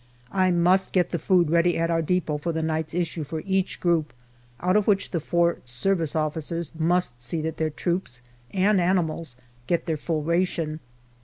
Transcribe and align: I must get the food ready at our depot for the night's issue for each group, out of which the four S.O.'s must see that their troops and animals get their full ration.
I 0.31 0.49
must 0.49 0.93
get 0.93 1.11
the 1.11 1.19
food 1.19 1.51
ready 1.51 1.77
at 1.77 1.91
our 1.91 2.01
depot 2.01 2.39
for 2.39 2.51
the 2.51 2.63
night's 2.63 2.95
issue 2.95 3.23
for 3.23 3.43
each 3.45 3.79
group, 3.79 4.13
out 4.59 4.75
of 4.75 4.87
which 4.87 5.11
the 5.11 5.19
four 5.19 5.59
S.O.'s 5.67 6.71
must 6.73 7.21
see 7.21 7.39
that 7.43 7.57
their 7.57 7.69
troops 7.69 8.23
and 8.51 8.81
animals 8.81 9.35
get 9.67 9.85
their 9.85 9.97
full 9.97 10.23
ration. 10.23 10.79